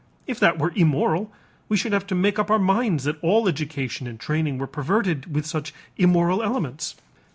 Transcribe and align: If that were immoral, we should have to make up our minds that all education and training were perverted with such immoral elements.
If 0.25 0.39
that 0.39 0.57
were 0.57 0.73
immoral, 0.75 1.31
we 1.69 1.77
should 1.77 1.91
have 1.93 2.07
to 2.07 2.15
make 2.15 2.39
up 2.39 2.49
our 2.49 2.57
minds 2.57 3.03
that 3.03 3.21
all 3.23 3.47
education 3.47 4.07
and 4.07 4.19
training 4.19 4.57
were 4.57 4.65
perverted 4.65 5.31
with 5.35 5.45
such 5.45 5.75
immoral 5.95 6.41
elements. 6.41 6.95